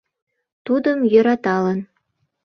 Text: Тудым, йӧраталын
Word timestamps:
Тудым, 0.65 0.99
йӧраталын 1.11 1.79